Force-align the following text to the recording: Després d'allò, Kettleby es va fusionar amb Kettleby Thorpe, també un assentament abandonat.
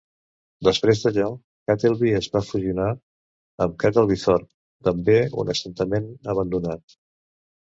Després 0.67 1.01
d'allò, 1.03 1.27
Kettleby 1.71 2.13
es 2.21 2.29
va 2.37 2.41
fusionar 2.47 2.87
amb 3.67 3.77
Kettleby 3.85 4.19
Thorpe, 4.23 4.51
també 4.89 5.19
un 5.45 5.55
assentament 5.57 6.09
abandonat. 6.35 6.99